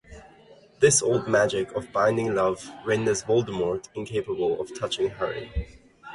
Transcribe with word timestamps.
This 0.79 1.03
old 1.03 1.27
magic 1.27 1.73
of 1.73 1.91
binding 1.91 2.33
love 2.33 2.71
renders 2.87 3.21
Voldemort 3.21 3.87
incapable 3.93 4.59
of 4.59 4.73
touching 4.73 5.11
Harry. 5.11 5.77